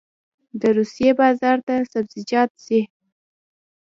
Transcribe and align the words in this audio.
د 0.61 0.63
روسیې 0.77 1.11
بازار 1.21 1.57
ته 1.67 1.75
سبزیجات 1.93 2.51
ځي 2.65 2.81